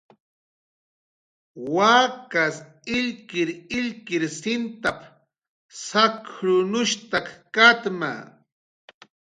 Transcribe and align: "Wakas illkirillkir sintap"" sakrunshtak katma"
"Wakas 1.75 2.55
illkirillkir 2.95 4.23
sintap"" 4.39 4.99
sakrunshtak 5.85 7.27
katma" 7.55 8.13